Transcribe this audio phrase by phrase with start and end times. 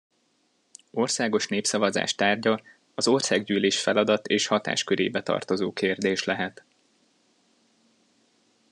[0.91, 2.61] Országos népszavazás tárgya
[2.95, 6.63] az Országgyűlés feladat- és hatáskörébe tartozó kérdés lehet.